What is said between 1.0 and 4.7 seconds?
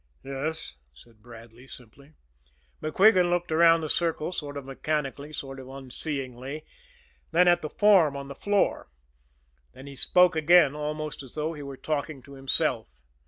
Bradley simply. MacQuigan looked around the circle sort of